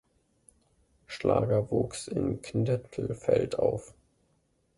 [1.05, 3.93] Schlager wuchs in Knittelfeld auf.